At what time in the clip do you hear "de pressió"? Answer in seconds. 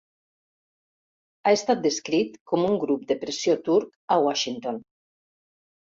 3.13-3.59